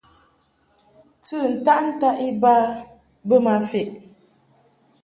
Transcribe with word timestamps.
Tɨ 1.25 1.37
ntaʼ 1.53 1.79
ntaʼ 1.89 2.17
iba 2.29 2.53
bə 3.27 3.35
ma 3.45 3.53
feʼ. 3.69 3.87